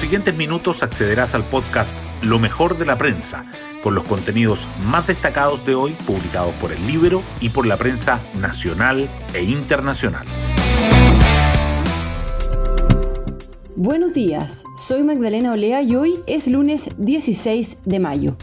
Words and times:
siguientes 0.00 0.34
minutos 0.34 0.82
accederás 0.82 1.34
al 1.34 1.44
podcast 1.44 1.94
Lo 2.22 2.38
mejor 2.38 2.78
de 2.78 2.86
la 2.86 2.96
prensa, 2.96 3.44
con 3.82 3.94
los 3.94 4.04
contenidos 4.04 4.66
más 4.86 5.06
destacados 5.06 5.66
de 5.66 5.74
hoy 5.74 5.92
publicados 6.06 6.54
por 6.54 6.72
el 6.72 6.86
libro 6.86 7.22
y 7.38 7.50
por 7.50 7.66
la 7.66 7.76
prensa 7.76 8.18
nacional 8.40 9.06
e 9.34 9.42
internacional. 9.42 10.26
Buenos 13.76 14.14
días, 14.14 14.64
soy 14.88 15.02
Magdalena 15.02 15.52
Olea 15.52 15.82
y 15.82 15.94
hoy 15.94 16.20
es 16.26 16.46
lunes 16.46 16.84
16 16.96 17.76
de 17.84 17.98
mayo. 17.98 18.36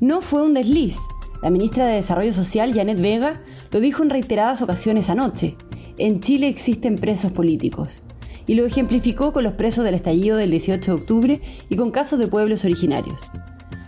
No 0.00 0.20
fue 0.20 0.42
un 0.42 0.52
desliz. 0.52 0.96
La 1.44 1.50
ministra 1.50 1.86
de 1.86 1.94
Desarrollo 1.94 2.32
Social, 2.32 2.74
Janet 2.74 3.00
Vega, 3.00 3.40
lo 3.70 3.78
dijo 3.78 4.02
en 4.02 4.10
reiteradas 4.10 4.62
ocasiones 4.62 5.08
anoche. 5.08 5.56
En 5.96 6.18
Chile 6.18 6.48
existen 6.48 6.96
presos 6.96 7.30
políticos. 7.30 8.02
Y 8.46 8.54
lo 8.54 8.66
ejemplificó 8.66 9.32
con 9.32 9.44
los 9.44 9.54
presos 9.54 9.84
del 9.84 9.94
estallido 9.94 10.36
del 10.36 10.50
18 10.50 10.94
de 10.94 11.00
octubre 11.00 11.40
y 11.68 11.76
con 11.76 11.90
casos 11.90 12.18
de 12.18 12.28
pueblos 12.28 12.64
originarios. 12.64 13.22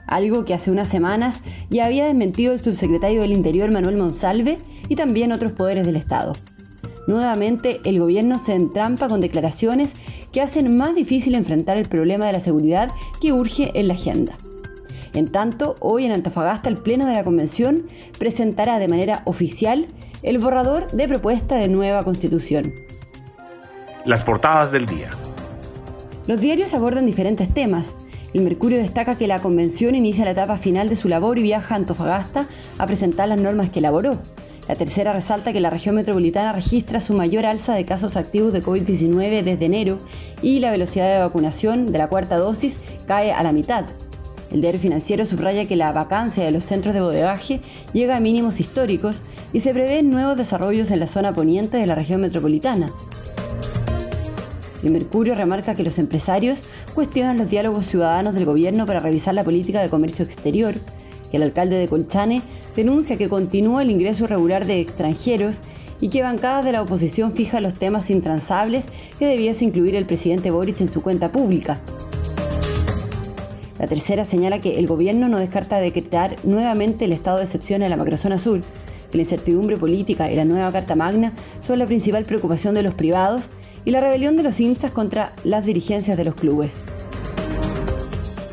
Algo 0.07 0.45
que 0.45 0.55
hace 0.55 0.71
unas 0.71 0.89
semanas 0.89 1.41
ya 1.71 1.87
había 1.87 2.05
desmentido 2.05 2.53
el 2.53 2.61
subsecretario 2.61 3.23
del 3.23 3.33
Interior 3.33 3.71
Manuel 3.71 3.97
Monsalve 3.97 4.59
y 4.89 4.97
también 4.97 5.33
otros 5.33 5.53
poderes 5.53 5.87
del 5.87 5.97
Estado. 5.97 6.35
Nuevamente, 7.07 7.81
el 7.85 7.99
gobierno 7.99 8.39
se 8.39 8.55
entrampa 8.55 9.09
con 9.09 9.21
declaraciones 9.21 9.91
que 10.33 10.41
hacen 10.41 10.77
más 10.77 10.95
difícil 10.95 11.35
enfrentar 11.35 11.79
el 11.79 11.89
problema 11.89 12.27
de 12.27 12.33
la 12.33 12.41
seguridad 12.41 12.91
que 13.21 13.33
urge 13.33 13.71
en 13.79 13.89
la 13.89 13.95
agenda. 13.95 14.37
En 15.13 15.29
tanto, 15.29 15.77
hoy 15.81 16.05
en 16.05 16.13
Antofagasta 16.13 16.69
el 16.69 16.79
Pleno 16.79 17.07
de 17.07 17.13
la 17.13 17.25
Convención 17.25 17.87
presentará 18.19 18.79
de 18.79 18.89
manera 18.89 19.23
oficial 19.27 19.87
el 20.23 20.39
borrador 20.39 20.91
de 20.91 21.07
propuesta 21.07 21.57
de 21.57 21.69
nueva 21.69 22.03
constitución. 22.03 22.73
Las 24.05 24.23
portadas 24.23 24.71
del 24.71 24.85
día. 24.85 25.09
Los 26.27 26.39
diarios 26.39 26.75
abordan 26.75 27.07
diferentes 27.07 27.49
temas. 27.49 27.95
El 28.35 28.43
Mercurio 28.43 28.77
destaca 28.77 29.17
que 29.17 29.27
la 29.27 29.41
convención 29.41 29.95
inicia 29.95 30.27
la 30.27 30.33
etapa 30.33 30.59
final 30.59 30.91
de 30.91 30.97
su 30.97 31.09
labor 31.09 31.39
y 31.39 31.43
viaja 31.43 31.73
a 31.73 31.79
Antofagasta 31.79 32.47
a 32.77 32.87
presentar 32.87 33.31
las 33.31 33.41
normas 33.41 33.71
que 33.71 33.79
elaboró. 33.79 34.19
La 34.69 34.75
tercera 34.75 35.15
resalta 35.15 35.55
que 35.55 35.61
la 35.61 35.71
región 35.71 35.95
metropolitana 35.95 36.53
registra 36.53 37.01
su 37.01 37.15
mayor 37.15 37.47
alza 37.47 37.73
de 37.73 37.87
casos 37.87 38.17
activos 38.17 38.53
de 38.53 38.63
COVID-19 38.63 39.43
desde 39.43 39.65
enero 39.65 39.97
y 40.43 40.59
la 40.59 40.71
velocidad 40.71 41.11
de 41.11 41.21
vacunación 41.21 41.91
de 41.91 41.97
la 41.97 42.09
cuarta 42.09 42.37
dosis 42.37 42.77
cae 43.07 43.33
a 43.33 43.43
la 43.43 43.53
mitad. 43.53 43.87
El 44.53 44.61
diario 44.61 44.81
financiero 44.81 45.25
subraya 45.25 45.67
que 45.67 45.77
la 45.77 45.93
vacancia 45.93 46.45
de 46.45 46.51
los 46.51 46.65
centros 46.67 46.93
de 46.93 47.01
bodegaje 47.01 47.63
llega 47.95 48.17
a 48.17 48.21
mínimos 48.21 48.61
históricos 48.61 49.23
y 49.55 49.61
se 49.61 49.73
prevén 49.73 50.11
nuevos 50.11 50.37
desarrollos 50.37 50.91
en 50.91 51.01
la 51.01 51.07
zona 51.07 51.35
poniente 51.35 51.79
de 51.79 51.87
la 51.87 51.95
región 51.95 52.21
metropolitana. 52.21 52.91
El 54.85 54.91
Mercurio 54.91 55.35
remarca 55.35 55.75
que 55.75 55.83
los 55.83 55.99
empresarios 55.99 56.65
cuestionan 56.95 57.39
los 57.39 57.49
diálogos 57.49 57.87
ciudadanos 57.87 58.35
del 58.35 58.45
gobierno 58.45 58.85
para 58.85 59.01
revisar 59.01 59.33
la 59.33 59.43
política 59.43 59.81
de 59.81 59.89
comercio 59.89 60.27
exterior, 60.27 60.75
que 61.31 61.39
el 61.39 61.43
alcalde 61.43 61.79
de 61.79 61.89
Colchane 61.89 62.43
denuncia 62.77 63.17
que 63.17 63.31
continúa 63.31 63.81
el 63.81 63.91
ingreso 63.91 64.25
irregular 64.25 64.67
de 64.67 64.81
extranjeros 64.81 65.63
y 66.03 66.09
que 66.09 66.21
bancadas 66.21 66.67
de 66.67 66.73
la 66.73 66.83
oposición 66.83 67.33
fija 67.33 67.63
los 67.63 67.73
temas 67.73 68.11
intransables 68.11 68.85
que 69.19 69.27
debiese 69.27 69.65
incluir 69.65 69.95
el 69.95 70.05
presidente 70.05 70.51
Boric 70.51 70.83
en 70.83 70.93
su 70.93 71.01
cuenta 71.01 71.33
pública. 71.33 71.81
La 73.79 73.87
tercera 73.87 74.27
señala 74.27 74.61
que 74.61 74.79
el 74.79 74.87
gobierno 74.87 75.31
no 75.31 75.39
descarta 75.39 75.79
decretar 75.79 76.37
nuevamente 76.45 77.07
el 77.07 77.13
estado 77.13 77.39
de 77.39 77.45
excepción 77.45 77.83
en 77.83 77.89
la 77.89 77.97
macrozona 77.97 78.37
sur, 78.37 78.61
la 79.17 79.23
incertidumbre 79.23 79.77
política 79.77 80.31
y 80.31 80.37
la 80.37 80.45
nueva 80.45 80.73
Carta 80.73 80.95
Magna 80.95 81.33
son 81.61 81.79
la 81.79 81.87
principal 81.87 82.25
preocupación 82.25 82.75
de 82.75 82.83
los 82.83 82.95
privados 82.95 83.51
y 83.85 83.91
la 83.91 84.01
rebelión 84.01 84.37
de 84.37 84.43
los 84.43 84.61
hinchas 84.61 84.91
contra 84.91 85.35
las 85.45 85.65
dirigencias 85.65 86.17
de 86.17 86.25
los 86.25 86.35
clubes. 86.35 86.73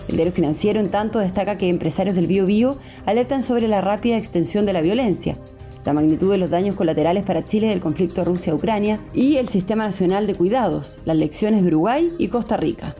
El 0.09 0.17
diario 0.17 0.33
financiero, 0.33 0.79
en 0.79 0.89
tanto, 0.89 1.19
destaca 1.19 1.57
que 1.57 1.69
empresarios 1.69 2.15
del 2.15 2.27
Bio 2.27 2.45
Bio 2.45 2.77
alertan 3.05 3.43
sobre 3.43 3.69
la 3.69 3.79
rápida 3.79 4.17
extensión 4.17 4.65
de 4.65 4.73
la 4.73 4.81
violencia, 4.81 5.37
la 5.85 5.93
magnitud 5.93 6.31
de 6.31 6.37
los 6.37 6.49
daños 6.49 6.75
colaterales 6.75 7.23
para 7.23 7.45
Chile 7.45 7.67
del 7.67 7.79
conflicto 7.79 8.25
Rusia-Ucrania 8.25 8.99
y 9.13 9.37
el 9.37 9.47
Sistema 9.47 9.85
Nacional 9.85 10.27
de 10.27 10.35
Cuidados, 10.35 10.99
las 11.05 11.15
lecciones 11.15 11.61
de 11.61 11.69
Uruguay 11.69 12.09
y 12.17 12.27
Costa 12.27 12.57
Rica. 12.57 12.95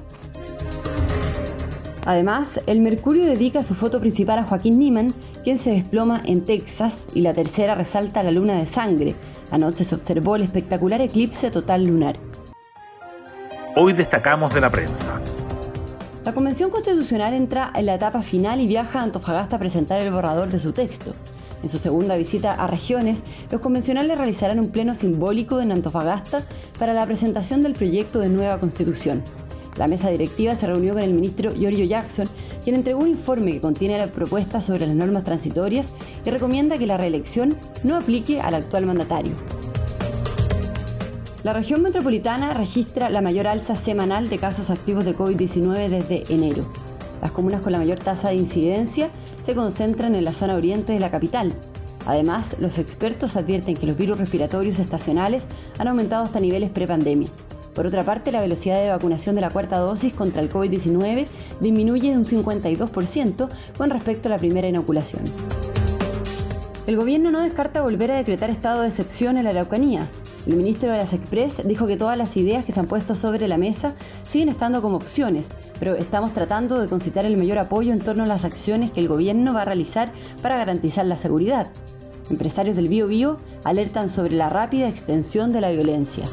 Además, 2.12 2.60
el 2.68 2.82
Mercurio 2.82 3.24
dedica 3.26 3.64
su 3.64 3.74
foto 3.74 4.02
principal 4.02 4.38
a 4.40 4.44
Joaquín 4.44 4.78
Niemann, 4.78 5.14
quien 5.46 5.58
se 5.58 5.70
desploma 5.70 6.22
en 6.26 6.44
Texas, 6.44 7.06
y 7.14 7.22
la 7.22 7.32
tercera 7.32 7.74
resalta 7.74 8.22
la 8.22 8.32
luna 8.32 8.58
de 8.58 8.66
sangre. 8.66 9.16
Anoche 9.50 9.86
se 9.86 9.96
observó 9.96 10.36
el 10.36 10.42
espectacular 10.42 11.00
eclipse 11.00 11.52
total 11.52 11.86
lunar. 11.86 12.20
Hoy 13.78 13.94
destacamos 13.94 14.54
de 14.54 14.60
la 14.60 14.70
prensa. 14.70 15.22
La 16.26 16.34
Convención 16.34 16.70
Constitucional 16.70 17.34
entra 17.34 17.72
en 17.74 17.86
la 17.86 17.96
etapa 17.96 18.22
final 18.22 18.60
y 18.60 18.68
viaja 18.68 19.00
a 19.00 19.04
Antofagasta 19.04 19.56
a 19.56 19.60
presentar 19.60 20.02
el 20.02 20.12
borrador 20.12 20.50
de 20.50 20.60
su 20.60 20.74
texto. 20.74 21.14
En 21.64 21.70
su 21.70 21.80
segunda 21.80 22.18
visita 22.18 22.52
a 22.52 22.68
regiones, 22.68 23.24
los 23.50 23.62
convencionales 23.62 24.18
realizarán 24.18 24.60
un 24.60 24.68
pleno 24.68 24.96
simbólico 24.96 25.62
en 25.62 25.72
Antofagasta 25.72 26.44
para 26.78 26.94
la 26.94 27.06
presentación 27.06 27.62
del 27.62 27.72
proyecto 27.72 28.20
de 28.20 28.28
nueva 28.28 28.60
constitución. 28.60 29.24
La 29.78 29.88
mesa 29.88 30.10
directiva 30.10 30.56
se 30.56 30.68
reunió 30.68 30.94
con 30.94 31.04
el 31.04 31.14
ministro 31.14 31.54
Giorgio 31.54 31.86
Jackson, 31.86 32.28
quien 32.64 32.76
entregó 32.76 33.02
un 33.02 33.08
informe 33.08 33.54
que 33.54 33.62
contiene 33.62 33.98
la 33.98 34.08
propuesta 34.08 34.62
sobre 34.62 34.86
las 34.86 34.96
normas 34.96 35.24
transitorias 35.24 35.88
y 36.26 36.30
recomienda 36.30 36.78
que 36.78 36.88
la 36.88 36.98
reelección 36.98 37.58
no 37.84 37.96
aplique 37.96 38.42
al 38.42 38.56
actual 38.56 38.86
mandatario. 38.86 39.34
La 41.44 41.54
región 41.54 41.82
metropolitana 41.82 42.54
registra 42.54 43.10
la 43.10 43.22
mayor 43.22 43.48
alza 43.48 43.76
semanal 43.76 44.30
de 44.30 44.38
casos 44.38 44.70
activos 44.70 45.06
de 45.06 45.16
COVID-19 45.18 45.90
desde 45.90 46.32
enero. 46.32 46.64
Las 47.20 47.32
comunas 47.32 47.62
con 47.62 47.72
la 47.72 47.80
mayor 47.80 48.00
tasa 48.00 48.30
de 48.30 48.36
incidencia 48.36 49.10
se 49.42 49.56
concentran 49.56 50.14
en 50.14 50.24
la 50.24 50.34
zona 50.34 50.56
oriente 50.56 50.94
de 50.94 51.00
la 51.00 51.10
capital. 51.10 51.54
Además, 52.06 52.56
los 52.60 52.78
expertos 52.78 53.36
advierten 53.38 53.76
que 53.76 53.88
los 53.88 53.98
virus 53.98 54.20
respiratorios 54.20 54.78
estacionales 54.78 55.44
han 55.80 55.88
aumentado 55.88 56.24
hasta 56.24 56.40
niveles 56.40 56.70
prepandemia. 56.70 57.30
Por 57.74 57.88
otra 57.88 58.04
parte, 58.04 58.32
la 58.32 58.42
velocidad 58.42 58.82
de 58.82 58.90
vacunación 58.90 59.36
de 59.36 59.42
la 59.42 59.50
cuarta 59.50 59.80
dosis 59.80 60.14
contra 60.14 60.42
el 60.42 60.52
COVID-19 60.52 61.28
disminuye 61.60 62.12
de 62.12 62.18
un 62.18 62.26
52% 62.26 63.50
con 63.78 63.90
respecto 63.90 64.28
a 64.28 64.32
la 64.32 64.38
primera 64.38 64.68
inoculación. 64.68 65.24
El 66.88 66.98
gobierno 66.98 67.32
no 67.32 67.42
descarta 67.42 67.84
volver 67.84 68.12
a 68.12 68.18
decretar 68.18 68.50
estado 68.50 68.82
de 68.82 68.88
excepción 68.88 69.38
en 69.38 69.46
la 69.46 69.52
Araucanía. 69.52 70.08
El 70.48 70.56
ministro 70.56 70.92
de 70.92 70.98
las 70.98 71.14
Express 71.14 71.62
dijo 71.66 71.86
que 71.86 71.96
todas 71.96 72.18
las 72.18 72.36
ideas 72.36 72.66
que 72.66 72.72
se 72.72 72.80
han 72.80 72.88
puesto 72.88 73.16
sobre 73.16 73.48
la 73.48 73.58
mesa 73.58 73.94
siguen 74.28 74.50
estando 74.50 74.82
como 74.82 74.98
opciones, 74.98 75.48
pero 75.80 75.96
estamos 75.96 76.34
tratando 76.34 76.80
de 76.80 76.88
concitar 76.88 77.26
el 77.26 77.38
mayor 77.38 77.60
apoyo 77.60 77.94
en 77.94 78.00
torno 78.00 78.24
a 78.24 78.28
las 78.28 78.44
acciones 78.44 78.92
que 78.92 79.00
el 79.00 79.08
gobierno 79.08 79.54
va 79.54 79.62
a 79.62 79.66
realizar 79.66 80.12
para 80.42 80.58
garantizar 80.58 81.06
la 81.06 81.18
seguridad. 81.18 81.68
Empresarios 82.32 82.76
del 82.76 82.88
Bio 82.88 83.08
Bio 83.08 83.38
alertan 83.64 84.10
sobre 84.10 84.36
la 84.36 84.50
rápida 84.50 84.88
extensión 84.88 85.54
de 85.54 85.62
la 85.62 85.70
violencia. 85.70 86.24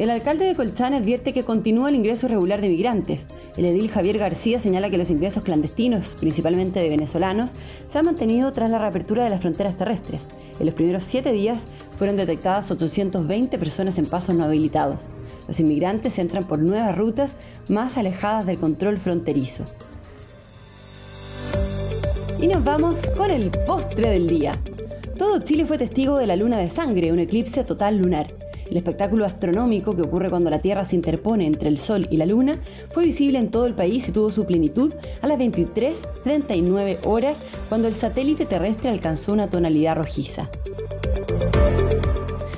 El 0.00 0.08
alcalde 0.08 0.46
de 0.46 0.54
Colchane 0.54 0.96
advierte 0.96 1.34
que 1.34 1.42
continúa 1.42 1.90
el 1.90 1.94
ingreso 1.94 2.26
regular 2.26 2.62
de 2.62 2.70
migrantes. 2.70 3.20
El 3.58 3.66
edil 3.66 3.90
Javier 3.90 4.16
García 4.16 4.58
señala 4.58 4.88
que 4.88 4.96
los 4.96 5.10
ingresos 5.10 5.44
clandestinos, 5.44 6.16
principalmente 6.18 6.80
de 6.80 6.88
venezolanos, 6.88 7.52
se 7.86 7.98
han 7.98 8.06
mantenido 8.06 8.50
tras 8.50 8.70
la 8.70 8.78
reapertura 8.78 9.24
de 9.24 9.28
las 9.28 9.42
fronteras 9.42 9.76
terrestres. 9.76 10.22
En 10.58 10.64
los 10.64 10.74
primeros 10.74 11.04
siete 11.04 11.32
días 11.32 11.64
fueron 11.98 12.16
detectadas 12.16 12.70
820 12.70 13.58
personas 13.58 13.98
en 13.98 14.06
pasos 14.06 14.34
no 14.34 14.44
habilitados. 14.44 15.00
Los 15.46 15.60
inmigrantes 15.60 16.18
entran 16.18 16.44
por 16.44 16.60
nuevas 16.60 16.96
rutas 16.96 17.34
más 17.68 17.98
alejadas 17.98 18.46
del 18.46 18.58
control 18.58 18.96
fronterizo. 18.96 19.64
Y 22.40 22.46
nos 22.46 22.64
vamos 22.64 23.02
con 23.18 23.30
el 23.30 23.50
postre 23.50 24.12
del 24.12 24.28
día. 24.28 24.52
Todo 25.18 25.40
Chile 25.40 25.66
fue 25.66 25.76
testigo 25.76 26.16
de 26.16 26.26
la 26.26 26.36
luna 26.36 26.56
de 26.56 26.70
sangre, 26.70 27.12
un 27.12 27.18
eclipse 27.18 27.64
total 27.64 27.98
lunar. 27.98 28.39
El 28.70 28.76
espectáculo 28.76 29.24
astronómico 29.24 29.96
que 29.96 30.02
ocurre 30.02 30.30
cuando 30.30 30.48
la 30.48 30.60
Tierra 30.60 30.84
se 30.84 30.94
interpone 30.94 31.46
entre 31.46 31.68
el 31.68 31.78
Sol 31.78 32.06
y 32.10 32.16
la 32.16 32.26
Luna 32.26 32.54
fue 32.92 33.04
visible 33.04 33.38
en 33.38 33.50
todo 33.50 33.66
el 33.66 33.74
país 33.74 34.08
y 34.08 34.12
tuvo 34.12 34.30
su 34.30 34.46
plenitud 34.46 34.94
a 35.20 35.26
las 35.26 35.38
23.39 35.38 36.98
horas 37.04 37.38
cuando 37.68 37.88
el 37.88 37.94
satélite 37.94 38.46
terrestre 38.46 38.90
alcanzó 38.90 39.32
una 39.32 39.50
tonalidad 39.50 39.96
rojiza. 39.96 40.48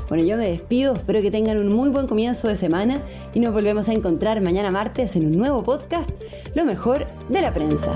Bueno, 0.08 0.25
yo 0.25 0.37
me 0.37 0.46
despido, 0.46 0.92
espero 0.92 1.22
que 1.22 1.31
tengan 1.31 1.56
un 1.56 1.69
muy 1.69 1.88
buen 1.88 2.06
comienzo 2.06 2.46
de 2.46 2.56
semana 2.56 3.00
y 3.32 3.40
nos 3.40 3.54
volvemos 3.54 3.88
a 3.88 3.94
encontrar 3.94 4.42
mañana 4.42 4.70
martes 4.70 5.16
en 5.16 5.25
un 5.25 5.38
nuevo 5.38 5.62
podcast, 5.64 6.10
Lo 6.54 6.66
mejor 6.66 7.06
de 7.31 7.40
la 7.40 7.54
prensa. 7.54 7.92